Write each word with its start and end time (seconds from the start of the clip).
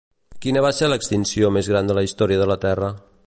Quina 0.45 0.63
va 0.65 0.71
ser 0.77 0.87
l'extinció 0.89 1.53
més 1.59 1.71
gran 1.73 1.91
de 1.91 1.99
la 1.99 2.05
història 2.09 2.43
de 2.45 2.51
la 2.55 2.59
Terra? 2.67 2.91